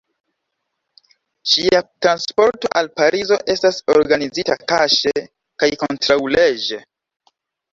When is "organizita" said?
3.97-4.57